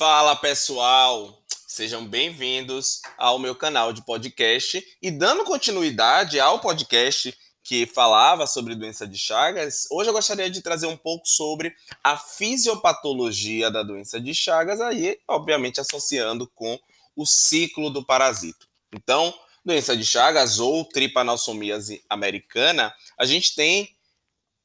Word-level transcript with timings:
Fala 0.00 0.34
pessoal, 0.34 1.42
sejam 1.68 2.06
bem-vindos 2.06 3.02
ao 3.18 3.38
meu 3.38 3.54
canal 3.54 3.92
de 3.92 4.02
podcast 4.02 4.82
e 5.02 5.10
dando 5.10 5.44
continuidade 5.44 6.40
ao 6.40 6.58
podcast 6.58 7.36
que 7.62 7.84
falava 7.84 8.46
sobre 8.46 8.74
doença 8.74 9.06
de 9.06 9.18
Chagas, 9.18 9.86
hoje 9.90 10.08
eu 10.08 10.14
gostaria 10.14 10.48
de 10.48 10.62
trazer 10.62 10.86
um 10.86 10.96
pouco 10.96 11.28
sobre 11.28 11.76
a 12.02 12.16
fisiopatologia 12.16 13.70
da 13.70 13.82
doença 13.82 14.18
de 14.18 14.34
Chagas, 14.34 14.80
aí 14.80 15.18
obviamente 15.28 15.82
associando 15.82 16.50
com 16.54 16.80
o 17.14 17.26
ciclo 17.26 17.90
do 17.90 18.02
parasito. 18.02 18.66
Então, 18.94 19.34
doença 19.62 19.94
de 19.94 20.06
Chagas 20.06 20.60
ou 20.60 20.82
tripanossomíase 20.82 22.02
americana, 22.08 22.90
a 23.18 23.26
gente 23.26 23.54
tem 23.54 23.94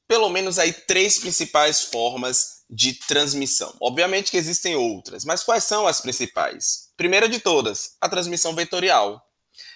pelo 0.08 0.30
menos 0.30 0.58
aí 0.58 0.72
três 0.72 1.20
principais 1.20 1.82
formas 1.84 2.55
de 2.70 2.94
transmissão. 2.94 3.76
Obviamente 3.80 4.32
que 4.32 4.38
existem 4.38 4.76
outras, 4.76 5.24
mas 5.24 5.44
quais 5.44 5.64
são 5.64 5.86
as 5.88 6.02
principais? 6.02 6.90
Primeira 6.98 7.30
de 7.30 7.40
todas, 7.40 7.96
a 8.02 8.10
transmissão 8.10 8.56
vetorial. 8.56 9.22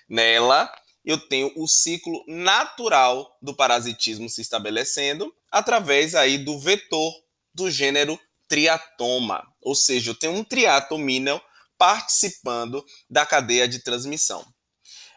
Nela, 0.08 0.72
eu 1.06 1.18
tenho 1.18 1.52
o 1.56 1.68
ciclo 1.68 2.24
natural 2.28 3.38
do 3.42 3.56
parasitismo 3.56 4.30
se 4.30 4.42
estabelecendo 4.42 5.34
através 5.52 6.16
aí 6.16 6.38
do 6.38 6.60
vetor 6.60 7.14
do 7.54 7.70
gênero 7.70 8.20
triatoma, 8.48 9.46
ou 9.62 9.76
seja, 9.76 10.12
eu 10.12 10.16
tenho 10.16 10.34
um 10.34 10.44
triatomínio 10.44 11.40
participando 11.78 12.84
da 13.10 13.26
cadeia 13.26 13.68
de 13.68 13.80
transmissão. 13.80 14.46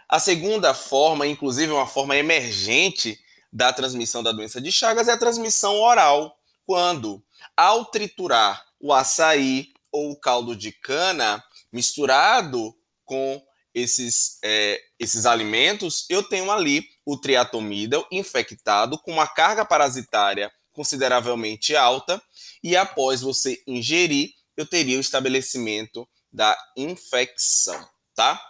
A 0.09 0.19
segunda 0.19 0.75
forma, 0.75 1.27
inclusive 1.27 1.73
uma 1.73 1.87
forma 1.87 2.17
emergente 2.17 3.19
da 3.51 3.73
transmissão 3.73 4.23
da 4.23 4.33
doença 4.33 4.61
de 4.61 4.71
Chagas 4.71 5.09
é 5.09 5.13
a 5.13 5.19
transmissão 5.19 5.81
oral, 5.81 6.39
quando, 6.65 7.23
ao 7.57 7.85
triturar 7.87 8.65
o 8.81 8.93
açaí 8.93 9.69
ou 9.91 10.11
o 10.11 10.21
caldo 10.21 10.57
de 10.57 10.73
cana 10.73 11.43
misturado 11.73 12.75
com 13.05 13.43
esses, 13.75 14.39
é, 14.43 14.81
esses 14.99 15.27
alimentos, 15.27 16.07
eu 16.09 16.23
tenho 16.23 16.51
ali 16.51 16.87
o 17.05 17.17
triatomídeo 17.17 18.07
infectado 18.11 18.99
com 18.99 19.13
uma 19.13 19.27
carga 19.27 19.65
parasitária 19.65 20.53
consideravelmente 20.73 21.77
alta, 21.77 22.23
e 22.63 22.77
após 22.77 23.21
você 23.21 23.63
ingerir, 23.67 24.31
eu 24.57 24.67
teria 24.67 24.97
o 24.97 25.01
estabelecimento 25.01 26.09
da 26.33 26.57
infecção, 26.77 27.87
tá? 28.15 28.41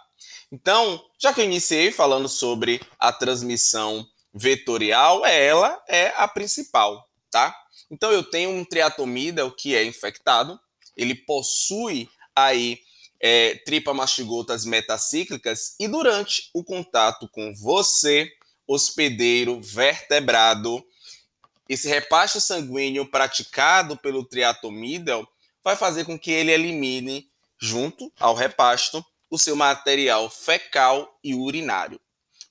Então, 0.51 1.03
já 1.19 1.33
que 1.33 1.41
eu 1.41 1.45
iniciei 1.45 1.91
falando 1.91 2.29
sobre 2.29 2.79
a 2.97 3.11
transmissão 3.11 4.07
vetorial, 4.33 5.25
ela 5.25 5.83
é 5.87 6.13
a 6.15 6.27
principal, 6.27 7.09
tá? 7.29 7.53
Então 7.93 8.11
eu 8.11 8.23
tenho 8.23 8.49
um 8.49 8.65
triatomida, 8.65 9.47
que 9.51 9.75
é 9.75 9.85
infectado, 9.85 10.59
ele 10.97 11.13
possui 11.13 12.09
aí 12.35 12.79
é, 13.19 13.61
tripamastigotas 13.63 14.65
metacíclicas 14.65 15.75
e 15.79 15.87
durante 15.87 16.49
o 16.55 16.63
contato 16.63 17.29
com 17.29 17.53
você, 17.53 18.33
hospedeiro 18.67 19.61
vertebrado, 19.61 20.83
esse 21.69 21.87
repasto 21.87 22.41
sanguíneo 22.41 23.05
praticado 23.05 23.95
pelo 23.95 24.25
triatomida 24.25 25.23
vai 25.63 25.75
fazer 25.75 26.03
com 26.03 26.17
que 26.17 26.31
ele 26.31 26.51
elimine, 26.51 27.29
junto 27.59 28.11
ao 28.19 28.33
repasto, 28.33 29.05
o 29.29 29.37
seu 29.37 29.55
material 29.55 30.31
fecal 30.31 31.19
e 31.23 31.35
urinário. 31.35 32.01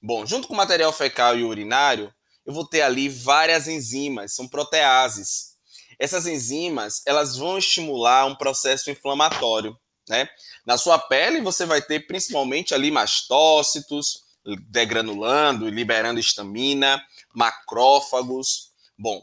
Bom, 0.00 0.24
junto 0.24 0.46
com 0.46 0.54
o 0.54 0.56
material 0.56 0.92
fecal 0.92 1.36
e 1.36 1.42
urinário, 1.42 2.14
eu 2.44 2.52
vou 2.52 2.66
ter 2.66 2.82
ali 2.82 3.08
várias 3.08 3.68
enzimas, 3.68 4.34
são 4.34 4.48
proteases. 4.48 5.52
Essas 5.98 6.26
enzimas, 6.26 7.02
elas 7.06 7.36
vão 7.36 7.58
estimular 7.58 8.26
um 8.26 8.34
processo 8.34 8.90
inflamatório, 8.90 9.78
né? 10.08 10.28
Na 10.66 10.76
sua 10.76 10.98
pele, 10.98 11.40
você 11.40 11.64
vai 11.64 11.80
ter 11.80 12.06
principalmente 12.06 12.74
ali 12.74 12.90
mastócitos, 12.90 14.24
degranulando 14.68 15.68
e 15.68 15.70
liberando 15.70 16.18
histamina, 16.18 17.02
macrófagos. 17.34 18.72
Bom, 18.98 19.22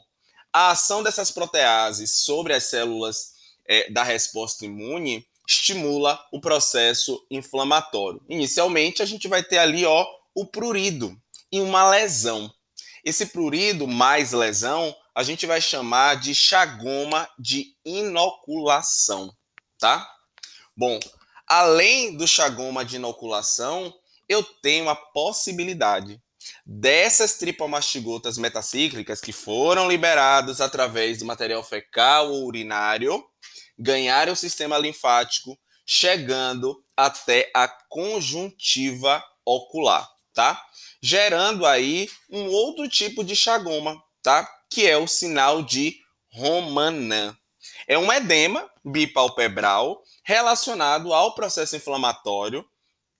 a 0.53 0.71
ação 0.71 1.03
dessas 1.03 1.31
proteases 1.31 2.11
sobre 2.21 2.53
as 2.53 2.65
células 2.65 3.33
é, 3.67 3.89
da 3.91 4.03
resposta 4.03 4.65
imune 4.65 5.27
estimula 5.47 6.19
o 6.31 6.39
processo 6.39 7.25
inflamatório. 7.29 8.21
Inicialmente, 8.29 9.01
a 9.01 9.05
gente 9.05 9.27
vai 9.27 9.43
ter 9.43 9.57
ali, 9.57 9.85
ó, 9.85 10.07
o 10.33 10.45
prurido 10.45 11.19
e 11.51 11.59
uma 11.59 11.89
lesão. 11.89 12.51
Esse 13.03 13.27
prurido 13.27 13.87
mais 13.87 14.31
lesão 14.31 14.95
a 15.15 15.23
gente 15.23 15.45
vai 15.45 15.59
chamar 15.59 16.15
de 16.15 16.33
chagoma 16.33 17.29
de 17.37 17.75
inoculação, 17.83 19.35
tá? 19.77 20.09
Bom, 20.75 20.99
além 21.45 22.15
do 22.15 22.27
chagoma 22.27 22.85
de 22.85 22.97
inoculação, 22.97 23.93
eu 24.27 24.43
tenho 24.43 24.89
a 24.89 24.95
possibilidade 24.95 26.21
dessas 26.65 27.37
tripomastigotas 27.37 28.37
metacíclicas 28.37 29.19
que 29.19 29.31
foram 29.31 29.89
liberadas 29.89 30.61
através 30.61 31.19
do 31.19 31.25
material 31.25 31.63
fecal 31.63 32.31
ou 32.31 32.45
urinário 32.45 33.23
ganharem 33.77 34.33
o 34.33 34.37
sistema 34.37 34.77
linfático, 34.77 35.57
chegando 35.85 36.83
até 36.95 37.49
a 37.55 37.67
conjuntiva 37.67 39.23
ocular 39.45 40.07
tá? 40.39 40.65
Gerando 41.01 41.65
aí 41.65 42.09
um 42.29 42.45
outro 42.45 42.87
tipo 42.87 43.25
de 43.25 43.35
chagoma, 43.35 44.01
tá? 44.23 44.49
Que 44.69 44.87
é 44.87 44.95
o 44.95 45.05
sinal 45.05 45.61
de 45.61 45.97
Romanin. 46.31 47.35
É 47.85 47.97
um 47.97 48.09
edema 48.09 48.69
bipalpebral 48.85 50.01
relacionado 50.23 51.13
ao 51.13 51.35
processo 51.35 51.75
inflamatório 51.75 52.65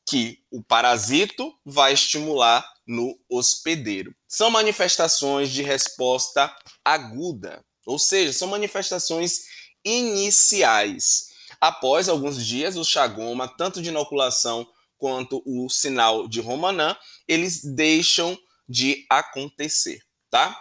que 0.07 0.39
o 0.49 0.63
parasito 0.63 1.53
vai 1.65 1.91
estimular 1.91 2.65
no 2.87 3.19
hospedeiro. 3.29 4.15
São 4.25 4.49
manifestações 4.49 5.51
de 5.51 5.61
resposta 5.61 6.55
aguda, 6.85 7.65
ou 7.85 7.99
seja, 7.99 8.31
são 8.31 8.47
manifestações 8.47 9.41
iniciais. 9.83 11.27
Após 11.59 12.07
alguns 12.07 12.45
dias, 12.45 12.77
o 12.77 12.85
chagoma, 12.85 13.45
tanto 13.45 13.81
de 13.81 13.89
inoculação 13.89 14.65
quanto 14.99 15.41
o 15.45 15.67
sinal 15.69 16.27
de 16.27 16.39
Romanin, 16.41 16.95
eles 17.27 17.63
deixam 17.63 18.37
de 18.67 19.05
acontecer, 19.09 20.03
tá? 20.29 20.55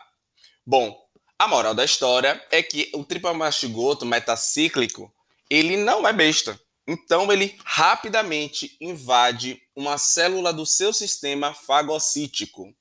Bom, 0.65 0.97
a 1.39 1.47
moral 1.47 1.75
da 1.75 1.85
história 1.85 2.43
é 2.51 2.63
que 2.63 2.91
o 2.95 3.05
tripamastigoto 3.05 4.07
metacíclico, 4.07 5.13
ele 5.51 5.77
não 5.77 6.09
é 6.09 6.13
besta. 6.13 6.59
Então 6.87 7.31
ele 7.31 7.55
rapidamente 7.65 8.75
invade 8.81 9.61
uma 9.77 9.99
célula 9.99 10.55
do 10.55 10.65
seu 10.65 10.93
sistema 10.93 11.53
fagocítico. 11.53 12.75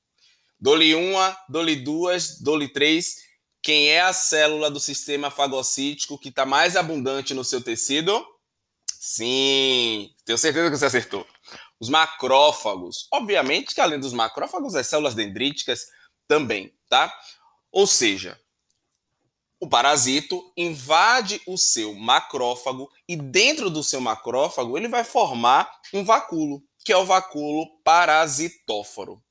Dole 0.57 0.95
uma, 0.95 1.37
dole 1.49 1.75
duas, 1.75 2.39
dole 2.39 2.69
três. 2.69 3.17
Quem 3.61 3.89
é 3.89 3.99
a 3.99 4.13
célula 4.13 4.71
do 4.71 4.79
sistema 4.79 5.29
fagocítico 5.29 6.17
que 6.17 6.29
está 6.29 6.45
mais 6.45 6.77
abundante 6.77 7.33
no 7.33 7.43
seu 7.43 7.61
tecido? 7.61 8.25
Sim, 8.97 10.09
tenho 10.25 10.37
certeza 10.37 10.71
que 10.71 10.77
você 10.77 10.85
acertou. 10.85 11.27
Os 11.79 11.89
macrófagos. 11.89 13.07
Obviamente 13.11 13.73
que 13.75 13.81
além 13.81 13.99
dos 13.99 14.13
macrófagos, 14.13 14.75
as 14.75 14.87
células 14.87 15.15
dendríticas 15.15 15.85
também, 16.27 16.73
tá? 16.89 17.13
Ou 17.71 17.85
seja, 17.85 18.39
o 19.59 19.67
parasito 19.67 20.51
invade 20.55 21.41
o 21.47 21.57
seu 21.57 21.93
macrófago 21.93 22.91
e 23.07 23.15
dentro 23.15 23.69
do 23.69 23.83
seu 23.83 23.99
macrófago 23.99 24.77
ele 24.77 24.87
vai 24.87 25.03
formar 25.03 25.71
um 25.93 26.03
vacúolo, 26.03 26.61
que 26.85 26.91
é 26.91 26.97
o 26.97 27.05
vacúolo 27.05 27.67
parasitóforo. 27.83 29.21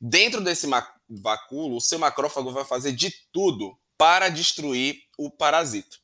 Dentro 0.00 0.40
desse 0.40 0.66
vacúolo, 1.08 1.76
o 1.76 1.80
seu 1.80 1.98
macrófago 1.98 2.50
vai 2.50 2.64
fazer 2.64 2.92
de 2.92 3.12
tudo 3.32 3.78
para 3.98 4.28
destruir 4.28 5.02
o 5.18 5.30
parasito, 5.30 5.98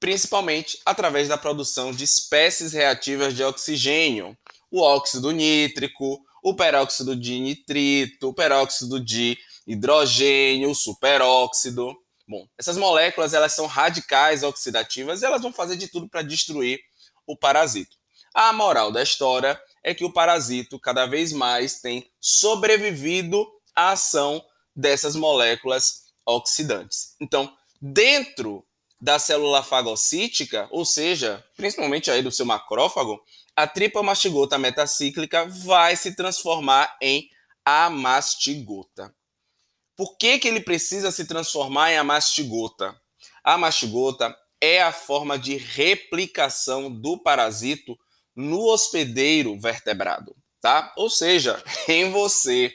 principalmente 0.00 0.78
através 0.84 1.28
da 1.28 1.38
produção 1.38 1.92
de 1.92 2.04
espécies 2.04 2.72
reativas 2.72 3.34
de 3.34 3.44
oxigênio, 3.44 4.36
o 4.74 4.82
óxido 4.82 5.30
nítrico, 5.30 6.20
o 6.42 6.52
peróxido 6.52 7.14
de 7.14 7.38
nitrito, 7.38 8.30
o 8.30 8.34
peróxido 8.34 8.98
de 8.98 9.38
hidrogênio, 9.64 10.70
o 10.70 10.74
superóxido. 10.74 11.96
Bom, 12.26 12.44
essas 12.58 12.76
moléculas 12.76 13.34
elas 13.34 13.52
são 13.52 13.66
radicais 13.66 14.42
oxidativas 14.42 15.22
e 15.22 15.26
elas 15.26 15.42
vão 15.42 15.52
fazer 15.52 15.76
de 15.76 15.86
tudo 15.86 16.08
para 16.08 16.22
destruir 16.22 16.80
o 17.24 17.36
parasito. 17.36 17.96
A 18.34 18.52
moral 18.52 18.90
da 18.90 19.00
história 19.00 19.60
é 19.80 19.94
que 19.94 20.04
o 20.04 20.12
parasito 20.12 20.76
cada 20.80 21.06
vez 21.06 21.32
mais 21.32 21.80
tem 21.80 22.10
sobrevivido 22.20 23.46
à 23.76 23.92
ação 23.92 24.44
dessas 24.74 25.14
moléculas 25.14 26.06
oxidantes. 26.26 27.14
Então, 27.20 27.56
dentro 27.80 28.66
da 29.00 29.20
célula 29.20 29.62
fagocítica, 29.62 30.66
ou 30.72 30.84
seja, 30.84 31.44
principalmente 31.56 32.10
aí 32.10 32.22
do 32.22 32.32
seu 32.32 32.44
macrófago, 32.44 33.22
a 33.56 33.66
tripamastigota 33.66 34.58
metacíclica 34.58 35.46
vai 35.46 35.96
se 35.96 36.14
transformar 36.14 36.96
em 37.00 37.28
amastigota. 37.64 39.14
Por 39.96 40.16
que, 40.16 40.38
que 40.38 40.48
ele 40.48 40.60
precisa 40.60 41.12
se 41.12 41.24
transformar 41.24 41.92
em 41.92 41.98
amastigota? 41.98 43.00
A 43.44 43.56
mastigota 43.56 44.36
é 44.60 44.82
a 44.82 44.92
forma 44.92 45.38
de 45.38 45.56
replicação 45.56 46.90
do 46.90 47.16
parasito 47.16 47.96
no 48.34 48.66
hospedeiro 48.66 49.58
vertebrado, 49.58 50.34
tá? 50.60 50.92
Ou 50.96 51.08
seja, 51.08 51.62
em 51.86 52.10
você. 52.10 52.72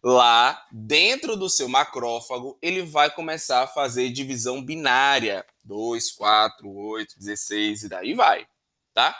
Lá 0.00 0.64
dentro 0.70 1.36
do 1.36 1.50
seu 1.50 1.68
macrófago, 1.68 2.56
ele 2.62 2.82
vai 2.82 3.10
começar 3.10 3.64
a 3.64 3.66
fazer 3.66 4.10
divisão 4.10 4.62
binária: 4.64 5.44
2, 5.64 6.12
4, 6.12 6.70
8, 6.70 7.18
16 7.18 7.82
e 7.82 7.88
daí 7.88 8.14
vai, 8.14 8.46
tá? 8.94 9.16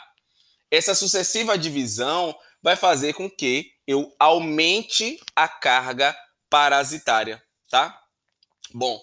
Essa 0.71 0.93
sucessiva 0.93 1.57
divisão 1.57 2.35
vai 2.61 2.75
fazer 2.75 3.13
com 3.13 3.29
que 3.29 3.73
eu 3.87 4.13
aumente 4.19 5.19
a 5.35 5.47
carga 5.47 6.15
parasitária, 6.49 7.41
tá? 7.69 8.01
Bom, 8.73 9.01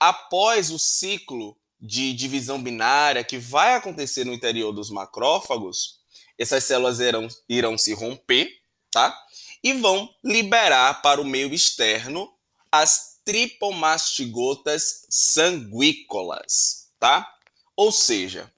após 0.00 0.70
o 0.70 0.78
ciclo 0.78 1.56
de 1.80 2.12
divisão 2.12 2.62
binária 2.62 3.22
que 3.22 3.38
vai 3.38 3.74
acontecer 3.74 4.24
no 4.24 4.32
interior 4.32 4.72
dos 4.72 4.90
macrófagos, 4.90 6.00
essas 6.38 6.64
células 6.64 7.00
irão, 7.00 7.28
irão 7.48 7.76
se 7.76 7.92
romper, 7.92 8.48
tá? 8.90 9.16
E 9.62 9.72
vão 9.72 10.08
liberar 10.24 11.02
para 11.02 11.20
o 11.20 11.24
meio 11.24 11.52
externo 11.52 12.32
as 12.70 13.20
tripomastigotas 13.24 15.04
sanguícolas, 15.08 16.90
tá? 16.98 17.28
Ou 17.76 17.92
seja, 17.92 18.50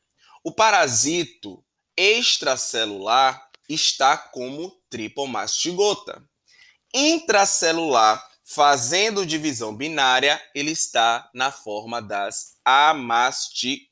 o 0.44 0.52
parasito 0.52 1.64
extracelular 2.00 3.50
está 3.68 4.16
como 4.16 4.74
tripomastigota. 4.88 6.24
Intracelular, 6.94 8.26
fazendo 8.42 9.26
divisão 9.26 9.76
binária, 9.76 10.42
ele 10.54 10.70
está 10.70 11.28
na 11.34 11.52
forma 11.52 12.00
das 12.00 12.56
amastigotas, 12.64 13.88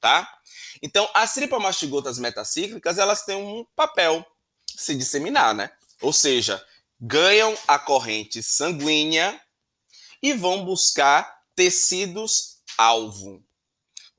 tá? 0.00 0.32
Então, 0.80 1.10
as 1.12 1.34
tripomastigotas 1.34 2.20
metacíclicas, 2.20 2.98
elas 2.98 3.24
têm 3.24 3.34
um 3.34 3.66
papel, 3.74 4.24
se 4.74 4.94
disseminar, 4.94 5.52
né? 5.52 5.72
Ou 6.00 6.12
seja, 6.12 6.64
ganham 7.00 7.58
a 7.66 7.80
corrente 7.80 8.42
sanguínea 8.44 9.38
e 10.22 10.32
vão 10.32 10.64
buscar 10.64 11.42
tecidos 11.56 12.58
alvo. 12.78 13.44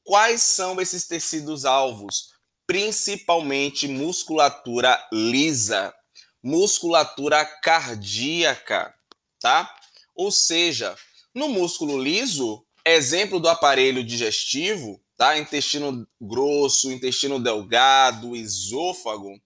Quais 0.03 0.41
são 0.43 0.81
esses 0.81 1.07
tecidos 1.07 1.63
alvos? 1.63 2.30
Principalmente 2.71 3.85
musculatura 3.85 4.97
lisa, 5.11 5.93
musculatura 6.41 7.43
cardíaca, 7.43 8.95
tá? 9.41 9.69
Ou 10.15 10.31
seja, 10.31 10.95
no 11.35 11.49
músculo 11.49 12.01
liso, 12.01 12.65
exemplo 12.85 13.41
do 13.41 13.49
aparelho 13.49 14.01
digestivo, 14.01 15.03
tá? 15.17 15.37
Intestino 15.37 16.07
grosso, 16.21 16.89
intestino 16.89 17.41
delgado, 17.43 18.37
esôfago, 18.37 19.37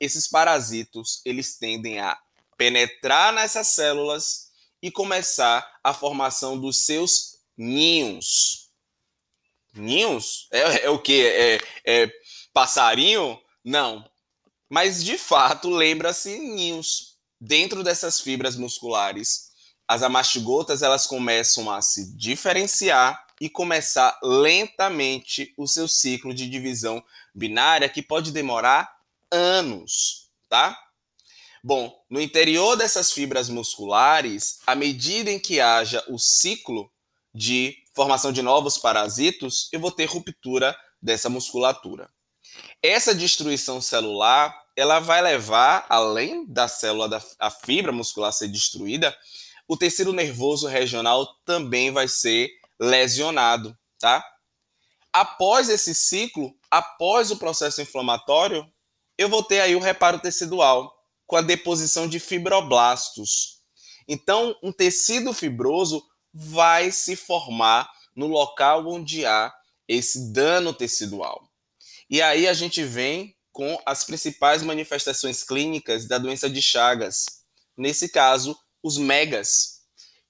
esses 0.00 0.26
parasitos, 0.26 1.20
eles 1.26 1.58
tendem 1.58 1.98
a 1.98 2.18
penetrar 2.56 3.34
nessas 3.34 3.68
células 3.68 4.50
e 4.80 4.90
começar 4.90 5.78
a 5.84 5.92
formação 5.92 6.58
dos 6.58 6.86
seus 6.86 7.36
ninhos. 7.54 8.70
Ninhos? 9.74 10.48
É, 10.50 10.86
é 10.86 10.88
o 10.88 10.98
que? 10.98 11.26
É, 11.26 11.60
é 11.84 12.10
passarinho? 12.56 13.38
Não. 13.62 14.02
Mas 14.66 15.04
de 15.04 15.18
fato 15.18 15.68
lembra-se 15.68 16.38
ninhos. 16.38 17.18
Dentro 17.38 17.84
dessas 17.84 18.18
fibras 18.18 18.56
musculares, 18.56 19.50
as 19.86 20.02
amastigotas 20.02 20.80
elas 20.80 21.06
começam 21.06 21.70
a 21.70 21.82
se 21.82 22.16
diferenciar 22.16 23.26
e 23.38 23.50
começar 23.50 24.18
lentamente 24.22 25.52
o 25.58 25.66
seu 25.66 25.86
ciclo 25.86 26.32
de 26.32 26.48
divisão 26.48 27.04
binária 27.34 27.90
que 27.90 28.00
pode 28.00 28.32
demorar 28.32 28.90
anos, 29.30 30.30
tá? 30.48 30.74
Bom, 31.62 31.94
no 32.08 32.22
interior 32.22 32.74
dessas 32.74 33.12
fibras 33.12 33.50
musculares, 33.50 34.60
à 34.66 34.74
medida 34.74 35.30
em 35.30 35.38
que 35.38 35.60
haja 35.60 36.02
o 36.08 36.18
ciclo 36.18 36.90
de 37.34 37.76
formação 37.94 38.32
de 38.32 38.40
novos 38.40 38.78
parasitos, 38.78 39.68
eu 39.72 39.78
vou 39.78 39.90
ter 39.90 40.06
ruptura 40.06 40.74
dessa 41.02 41.28
musculatura. 41.28 42.15
Essa 42.86 43.12
destruição 43.12 43.80
celular, 43.80 44.56
ela 44.76 45.00
vai 45.00 45.20
levar, 45.20 45.84
além 45.88 46.46
da 46.46 46.68
célula, 46.68 47.08
da 47.08 47.20
a 47.36 47.50
fibra 47.50 47.90
muscular 47.90 48.32
ser 48.32 48.46
destruída, 48.46 49.12
o 49.66 49.76
tecido 49.76 50.12
nervoso 50.12 50.68
regional 50.68 51.26
também 51.44 51.90
vai 51.90 52.06
ser 52.06 52.48
lesionado, 52.78 53.76
tá? 53.98 54.24
Após 55.12 55.68
esse 55.68 55.96
ciclo, 55.96 56.54
após 56.70 57.32
o 57.32 57.38
processo 57.38 57.82
inflamatório, 57.82 58.64
eu 59.18 59.28
vou 59.28 59.42
ter 59.42 59.62
aí 59.62 59.74
o 59.74 59.80
reparo 59.80 60.20
tecidual 60.20 60.94
com 61.26 61.34
a 61.34 61.42
deposição 61.42 62.06
de 62.06 62.20
fibroblastos. 62.20 63.62
Então, 64.06 64.56
um 64.62 64.70
tecido 64.70 65.32
fibroso 65.32 66.06
vai 66.32 66.92
se 66.92 67.16
formar 67.16 67.90
no 68.14 68.28
local 68.28 68.86
onde 68.86 69.26
há 69.26 69.52
esse 69.88 70.32
dano 70.32 70.72
tecidual. 70.72 71.50
E 72.08 72.22
aí 72.22 72.46
a 72.46 72.52
gente 72.52 72.82
vem 72.84 73.36
com 73.52 73.80
as 73.86 74.04
principais 74.04 74.62
manifestações 74.62 75.42
clínicas 75.42 76.06
da 76.06 76.18
doença 76.18 76.48
de 76.48 76.60
Chagas. 76.60 77.24
Nesse 77.76 78.08
caso, 78.08 78.56
os 78.82 78.98
megas. 78.98 79.80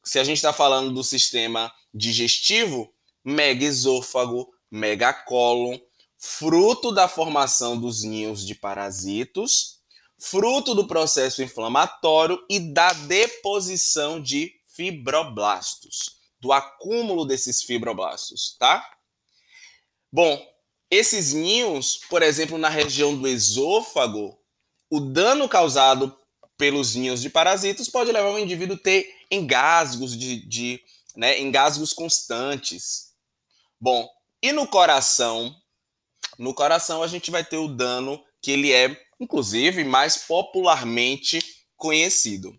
Se 0.04 0.18
a 0.18 0.24
gente 0.24 0.36
está 0.36 0.52
falando 0.52 0.92
do 0.92 1.02
sistema 1.02 1.72
digestivo, 1.92 2.92
megaesôfago, 3.24 4.48
megacólon, 4.70 5.78
fruto 6.16 6.92
da 6.92 7.08
formação 7.08 7.78
dos 7.78 8.02
ninhos 8.02 8.46
de 8.46 8.54
parasitos, 8.54 9.80
fruto 10.18 10.74
do 10.74 10.86
processo 10.86 11.42
inflamatório 11.42 12.42
e 12.48 12.60
da 12.60 12.92
deposição 12.92 14.22
de 14.22 14.52
fibroblastos, 14.64 16.16
do 16.40 16.52
acúmulo 16.52 17.24
desses 17.24 17.62
fibroblastos, 17.62 18.56
tá? 18.58 18.88
Bom, 20.12 20.40
esses 20.90 21.32
ninhos, 21.32 22.00
por 22.08 22.22
exemplo, 22.22 22.58
na 22.58 22.68
região 22.68 23.16
do 23.16 23.26
esôfago, 23.26 24.38
o 24.90 25.00
dano 25.00 25.48
causado 25.48 26.16
pelos 26.56 26.94
ninhos 26.94 27.20
de 27.20 27.28
parasitos 27.28 27.88
pode 27.88 28.12
levar 28.12 28.30
o 28.30 28.38
indivíduo 28.38 28.76
a 28.76 28.78
ter 28.78 29.14
engasgos 29.30 30.16
de, 30.16 30.46
de 30.46 30.80
né, 31.16 31.40
engasgos 31.40 31.92
constantes. 31.92 33.12
Bom, 33.80 34.08
e 34.42 34.52
no 34.52 34.66
coração? 34.66 35.54
No 36.38 36.54
coração 36.54 37.02
a 37.02 37.06
gente 37.06 37.30
vai 37.30 37.44
ter 37.44 37.56
o 37.56 37.68
dano 37.68 38.22
que 38.40 38.50
ele 38.50 38.72
é, 38.72 38.96
inclusive, 39.18 39.84
mais 39.84 40.18
popularmente 40.18 41.40
conhecido. 41.76 42.58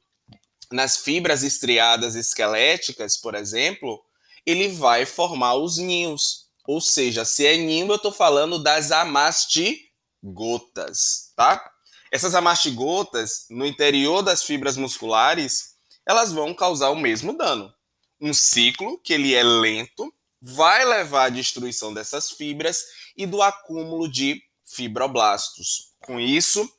Nas 0.71 0.97
fibras 0.97 1.43
estriadas 1.43 2.15
esqueléticas, 2.15 3.15
por 3.15 3.35
exemplo, 3.35 4.03
ele 4.45 4.67
vai 4.67 5.05
formar 5.05 5.55
os 5.55 5.77
ninhos. 5.77 6.46
Ou 6.67 6.81
seja, 6.81 7.23
se 7.23 7.47
é 7.47 7.55
ninho, 7.55 7.87
eu 7.87 7.95
estou 7.95 8.11
falando 8.11 8.61
das 8.61 8.91
amastigotas, 8.91 11.31
tá? 11.33 11.71
Essas 12.11 12.35
amastigotas, 12.35 13.45
no 13.49 13.65
interior 13.65 14.21
das 14.21 14.43
fibras 14.43 14.75
musculares, 14.75 15.77
elas 16.05 16.33
vão 16.33 16.53
causar 16.53 16.89
o 16.89 16.95
mesmo 16.95 17.37
dano. 17.37 17.73
Um 18.19 18.33
ciclo 18.33 18.99
que 18.99 19.13
ele 19.13 19.33
é 19.33 19.43
lento, 19.43 20.13
vai 20.41 20.83
levar 20.83 21.25
à 21.25 21.29
destruição 21.29 21.93
dessas 21.93 22.31
fibras 22.31 22.83
e 23.15 23.25
do 23.25 23.41
acúmulo 23.41 24.11
de 24.11 24.41
fibroblastos. 24.65 25.93
Com 26.01 26.19
isso, 26.19 26.69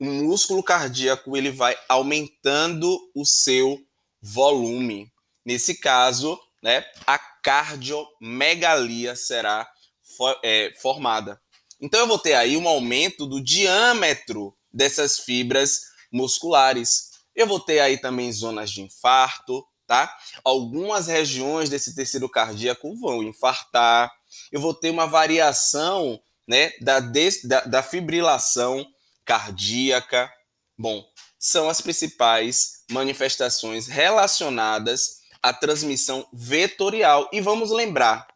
o 0.00 0.04
músculo 0.04 0.62
cardíaco 0.62 1.36
ele 1.36 1.50
vai 1.50 1.78
aumentando 1.88 2.98
o 3.14 3.26
seu 3.26 3.78
volume. 4.20 5.12
Nesse 5.44 5.78
caso, 5.78 6.38
né, 6.62 6.84
a 7.06 7.18
cardiomegalia 7.46 9.14
será 9.14 9.70
for, 10.16 10.36
é, 10.42 10.74
formada. 10.82 11.40
Então 11.80 12.00
eu 12.00 12.06
vou 12.08 12.18
ter 12.18 12.34
aí 12.34 12.56
um 12.56 12.66
aumento 12.66 13.24
do 13.24 13.40
diâmetro 13.40 14.52
dessas 14.72 15.20
fibras 15.20 15.82
musculares. 16.12 17.10
Eu 17.36 17.46
vou 17.46 17.60
ter 17.60 17.78
aí 17.78 17.98
também 17.98 18.32
zonas 18.32 18.72
de 18.72 18.82
infarto, 18.82 19.64
tá? 19.86 20.12
Algumas 20.42 21.06
regiões 21.06 21.70
desse 21.70 21.94
tecido 21.94 22.28
cardíaco 22.28 22.96
vão 22.96 23.22
infartar. 23.22 24.12
Eu 24.50 24.60
vou 24.60 24.74
ter 24.74 24.90
uma 24.90 25.06
variação, 25.06 26.20
né, 26.48 26.72
da, 26.80 26.98
des, 26.98 27.44
da, 27.44 27.60
da 27.60 27.80
fibrilação 27.80 28.84
cardíaca. 29.24 30.28
Bom, 30.76 31.04
são 31.38 31.68
as 31.68 31.80
principais 31.80 32.82
manifestações 32.90 33.86
relacionadas 33.86 35.15
a 35.46 35.52
transmissão 35.52 36.26
vetorial. 36.32 37.30
E 37.32 37.40
vamos 37.40 37.70
lembrar, 37.70 38.26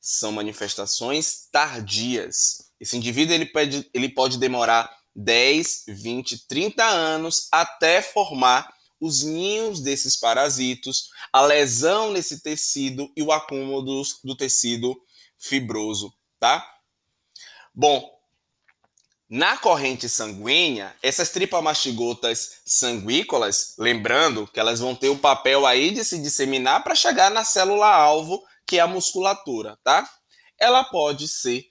são 0.00 0.30
manifestações 0.30 1.48
tardias. 1.50 2.70
Esse 2.78 2.96
indivíduo 2.96 3.34
ele 3.34 3.46
pode, 3.46 3.90
ele 3.92 4.08
pode 4.08 4.38
demorar 4.38 4.88
10, 5.14 5.86
20, 5.88 6.46
30 6.46 6.84
anos 6.84 7.48
até 7.50 8.00
formar 8.00 8.72
os 9.00 9.24
ninhos 9.24 9.80
desses 9.80 10.16
parasitos, 10.16 11.10
a 11.32 11.42
lesão 11.42 12.12
nesse 12.12 12.40
tecido 12.40 13.10
e 13.16 13.22
o 13.24 13.32
acúmulo 13.32 13.82
do, 13.82 14.02
do 14.22 14.36
tecido 14.36 14.96
fibroso, 15.36 16.14
tá? 16.38 16.64
Bom, 17.74 18.08
na 19.34 19.56
corrente 19.56 20.10
sanguínea, 20.10 20.94
essas 21.02 21.30
tripamastigotas 21.30 22.60
sanguícolas, 22.66 23.72
lembrando 23.78 24.46
que 24.46 24.60
elas 24.60 24.78
vão 24.78 24.94
ter 24.94 25.08
o 25.08 25.16
papel 25.16 25.64
aí 25.64 25.90
de 25.90 26.04
se 26.04 26.20
disseminar 26.20 26.84
para 26.84 26.94
chegar 26.94 27.30
na 27.30 27.42
célula-alvo, 27.42 28.44
que 28.66 28.76
é 28.76 28.82
a 28.82 28.86
musculatura, 28.86 29.78
tá? 29.82 30.06
Ela 30.60 30.84
pode 30.84 31.28
ser 31.28 31.64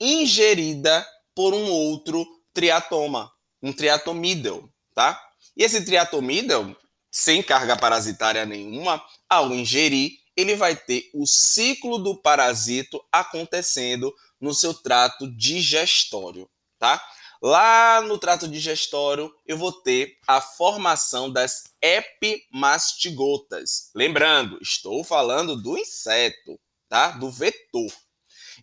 ingerida 0.00 1.06
por 1.36 1.54
um 1.54 1.70
outro 1.70 2.26
triatoma, 2.52 3.30
um 3.62 3.72
triatomídeo, 3.72 4.68
tá? 4.92 5.16
E 5.56 5.62
esse 5.62 5.84
triatomídeo, 5.84 6.76
sem 7.12 7.44
carga 7.44 7.76
parasitária 7.76 8.44
nenhuma, 8.44 9.00
ao 9.28 9.54
ingerir, 9.54 10.10
ele 10.36 10.56
vai 10.56 10.74
ter 10.74 11.10
o 11.14 11.28
ciclo 11.28 11.96
do 11.96 12.20
parasito 12.20 13.00
acontecendo 13.12 14.12
no 14.40 14.52
seu 14.52 14.74
trato 14.74 15.30
digestório, 15.36 16.50
tá? 16.84 17.02
Lá 17.40 18.02
no 18.02 18.18
trato 18.18 18.46
digestório, 18.46 19.34
eu 19.46 19.56
vou 19.56 19.72
ter 19.72 20.18
a 20.26 20.42
formação 20.42 21.32
das 21.32 21.64
epimastigotas. 21.80 23.88
Lembrando, 23.94 24.58
estou 24.60 25.02
falando 25.02 25.56
do 25.56 25.78
inseto, 25.78 26.60
tá? 26.86 27.12
Do 27.12 27.30
vetor. 27.30 27.90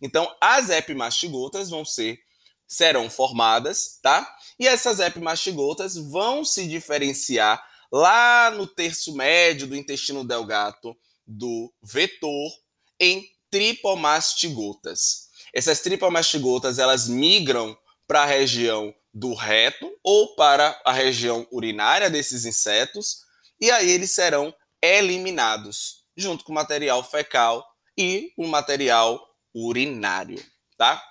Então, 0.03 0.31
as 0.39 0.69
epimastigotas 0.69 1.71
vão 1.71 1.83
ser 1.83 2.19
serão 2.67 3.09
formadas, 3.09 3.97
tá? 4.03 4.37
E 4.59 4.67
essas 4.67 4.99
epimastigotas 4.99 5.97
vão 5.97 6.45
se 6.45 6.67
diferenciar 6.67 7.59
lá 7.91 8.51
no 8.51 8.67
terço 8.67 9.15
médio 9.15 9.65
do 9.67 9.75
intestino 9.75 10.23
delgado 10.23 10.95
do 11.25 11.73
vetor 11.83 12.51
em 12.99 13.27
tripomastigotas. 13.49 15.31
Essas 15.53 15.81
tripomastigotas, 15.81 16.79
elas 16.79 17.09
migram 17.09 17.77
para 18.11 18.23
a 18.23 18.25
região 18.25 18.93
do 19.13 19.33
reto 19.33 19.89
ou 20.03 20.35
para 20.35 20.77
a 20.83 20.91
região 20.91 21.47
urinária 21.49 22.09
desses 22.09 22.43
insetos 22.43 23.21
e 23.57 23.71
aí 23.71 23.89
eles 23.89 24.11
serão 24.11 24.53
eliminados 24.81 26.03
junto 26.17 26.43
com 26.43 26.51
o 26.51 26.55
material 26.55 27.01
fecal 27.09 27.65
e 27.97 28.33
o 28.35 28.45
material 28.45 29.25
urinário, 29.55 30.45
tá? 30.77 31.01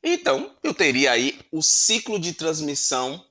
Então, 0.00 0.56
eu 0.62 0.72
teria 0.72 1.10
aí 1.10 1.40
o 1.50 1.60
ciclo 1.60 2.20
de 2.20 2.34
transmissão 2.34 3.26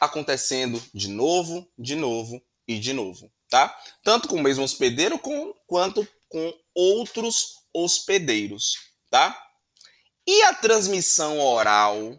acontecendo 0.00 0.82
de 0.92 1.06
novo, 1.06 1.70
de 1.78 1.94
novo 1.94 2.42
e 2.66 2.76
de 2.76 2.92
novo, 2.92 3.32
tá? 3.48 3.80
Tanto 4.02 4.26
com 4.26 4.34
o 4.34 4.42
mesmo 4.42 4.64
hospedeiro 4.64 5.16
com, 5.16 5.54
quanto 5.68 6.08
com 6.28 6.52
outros 6.74 7.54
hospedeiros, 7.72 8.78
tá? 9.08 9.41
E 10.26 10.42
a 10.44 10.54
transmissão 10.54 11.40
oral? 11.40 12.16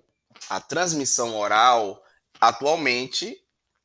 A 0.49 0.59
transmissão 0.59 1.37
oral 1.37 2.03
atualmente 2.39 3.37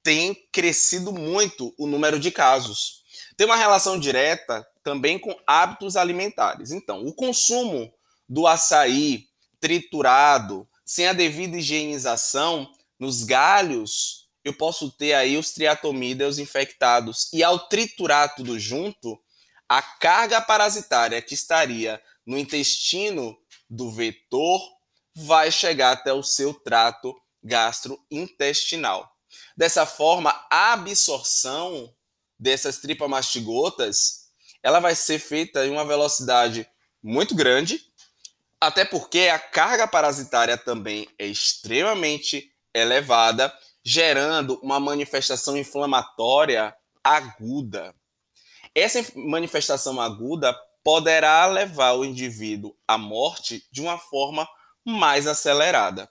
tem 0.02 0.34
crescido 0.52 1.12
muito 1.12 1.72
o 1.78 1.86
número 1.86 2.18
de 2.18 2.32
casos. 2.32 3.04
Tem 3.36 3.46
uma 3.46 3.56
relação 3.56 3.98
direta 3.98 4.66
também 4.82 5.18
com 5.18 5.38
hábitos 5.46 5.96
alimentares. 5.96 6.72
Então, 6.72 7.06
o 7.06 7.14
consumo 7.14 7.92
do 8.28 8.46
açaí 8.46 9.28
triturado, 9.60 10.68
sem 10.84 11.06
a 11.06 11.12
devida 11.12 11.58
higienização, 11.58 12.72
nos 12.98 13.22
galhos, 13.22 14.28
eu 14.44 14.52
posso 14.52 14.90
ter 14.90 15.12
aí 15.12 15.36
os 15.36 15.52
triatomídeos 15.52 16.40
infectados. 16.40 17.28
E 17.32 17.44
ao 17.44 17.68
triturar 17.68 18.34
tudo 18.34 18.58
junto, 18.58 19.16
a 19.68 19.80
carga 19.80 20.40
parasitária 20.40 21.22
que 21.22 21.34
estaria 21.34 22.02
no 22.26 22.36
intestino 22.36 23.38
do 23.68 23.90
vetor 23.90 24.60
vai 25.14 25.50
chegar 25.50 25.92
até 25.92 26.12
o 26.12 26.22
seu 26.22 26.54
trato 26.54 27.14
gastrointestinal. 27.42 29.10
Dessa 29.56 29.84
forma, 29.84 30.30
a 30.50 30.72
absorção 30.72 31.92
dessas 32.38 32.78
tripamastigotas, 32.78 34.28
ela 34.62 34.80
vai 34.80 34.94
ser 34.94 35.18
feita 35.18 35.66
em 35.66 35.70
uma 35.70 35.84
velocidade 35.84 36.68
muito 37.02 37.34
grande, 37.34 37.80
até 38.60 38.84
porque 38.84 39.28
a 39.28 39.38
carga 39.38 39.86
parasitária 39.86 40.56
também 40.56 41.08
é 41.18 41.26
extremamente 41.26 42.52
elevada, 42.74 43.52
gerando 43.84 44.58
uma 44.62 44.78
manifestação 44.78 45.56
inflamatória 45.56 46.74
aguda. 47.02 47.94
Essa 48.74 49.04
manifestação 49.14 50.00
aguda 50.00 50.56
poderá 50.88 51.44
levar 51.44 51.92
o 51.92 52.02
indivíduo 52.02 52.74
à 52.88 52.96
morte 52.96 53.62
de 53.70 53.82
uma 53.82 53.98
forma 53.98 54.48
mais 54.82 55.26
acelerada. 55.26 56.08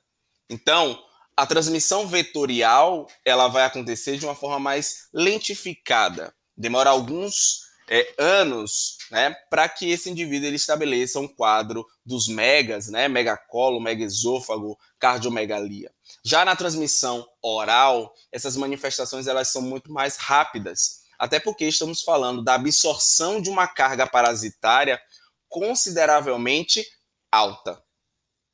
Então, 0.47 1.03
a 1.35 1.47
transmissão 1.47 2.05
vetorial 2.05 3.07
ela 3.25 3.47
vai 3.47 3.63
acontecer 3.63 4.19
de 4.19 4.25
uma 4.27 4.35
forma 4.35 4.59
mais 4.59 5.07
lentificada, 5.11 6.31
demora 6.55 6.91
alguns 6.91 7.61
é, 7.89 8.07
anos 8.19 8.99
né, 9.09 9.35
para 9.49 9.67
que 9.67 9.89
esse 9.89 10.11
indivíduo 10.11 10.45
ele 10.47 10.57
estabeleça 10.57 11.19
um 11.19 11.27
quadro 11.27 11.83
dos 12.05 12.27
megas, 12.27 12.87
né, 12.87 13.07
megacolo, 13.07 13.81
megaesôfago, 13.81 14.77
cardiomegalia. 14.99 15.91
Já 16.23 16.45
na 16.45 16.55
transmissão 16.55 17.27
oral, 17.41 18.13
essas 18.31 18.55
manifestações 18.55 19.25
elas 19.25 19.47
são 19.47 19.63
muito 19.63 19.91
mais 19.91 20.17
rápidas, 20.17 21.06
até 21.17 21.39
porque 21.39 21.65
estamos 21.65 22.01
falando 22.01 22.43
da 22.43 22.55
absorção 22.55 23.41
de 23.41 23.49
uma 23.49 23.67
carga 23.67 24.05
parasitária 24.07 25.01
consideravelmente 25.49 26.85
alta. 27.31 27.81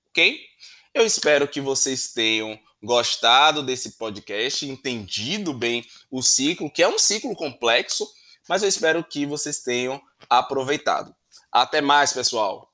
Ok? 0.09 0.39
Eu 0.93 1.05
espero 1.05 1.47
que 1.47 1.59
vocês 1.59 2.13
tenham 2.13 2.59
gostado 2.81 3.63
desse 3.63 3.97
podcast, 3.97 4.67
entendido 4.67 5.53
bem 5.53 5.85
o 6.11 6.21
ciclo, 6.21 6.69
que 6.69 6.83
é 6.83 6.87
um 6.87 6.99
ciclo 6.99 7.35
complexo, 7.35 8.07
mas 8.47 8.61
eu 8.61 8.69
espero 8.69 9.03
que 9.03 9.25
vocês 9.25 9.61
tenham 9.61 10.01
aproveitado. 10.29 11.15
Até 11.51 11.81
mais, 11.81 12.11
pessoal! 12.11 12.72